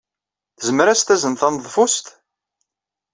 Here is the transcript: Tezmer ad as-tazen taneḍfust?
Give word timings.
Tezmer 0.57 0.87
ad 0.87 0.97
as-tazen 0.97 1.33
taneḍfust? 1.39 2.05